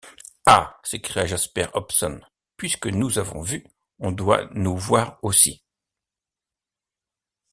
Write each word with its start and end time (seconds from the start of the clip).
Ah! 0.47 0.79
s’écria 0.83 1.27
Jasper 1.27 1.67
Hobson, 1.75 2.21
puisque 2.57 2.87
nous 2.87 3.19
avons 3.19 3.43
vu, 3.43 3.63
on 3.99 4.11
doit 4.11 4.49
nous 4.53 4.75
voir 4.75 5.19
aussi! 5.21 5.61